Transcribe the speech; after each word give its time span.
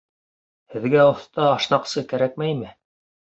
Һеҙгә 0.75 1.03
оҫта 1.09 1.45
ашнаҡсы 1.49 2.05
кәрәкмәйме? 2.15 2.73